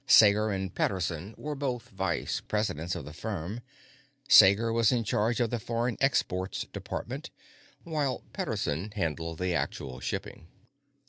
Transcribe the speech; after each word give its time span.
Sager 0.07 0.49
and 0.49 0.73
Pederson 0.73 1.35
were 1.37 1.53
both 1.53 1.89
vice 1.89 2.41
presidents 2.47 2.95
of 2.95 3.05
the 3.05 3.13
firm; 3.13 3.61
Sager 4.27 4.73
was 4.73 4.91
in 4.91 5.03
charge 5.03 5.39
of 5.39 5.51
the 5.51 5.59
Foreign 5.59 5.95
Exports 6.01 6.65
department, 6.73 7.29
while 7.83 8.23
Pederson 8.33 8.91
handled 8.95 9.37
the 9.37 9.53
actual 9.53 9.99
shipping. 9.99 10.47